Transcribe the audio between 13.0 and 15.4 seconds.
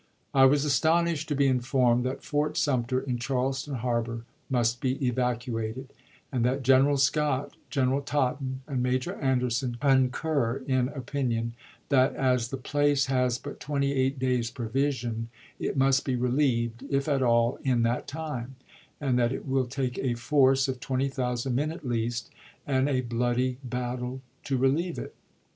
has but twenty eight days' provision,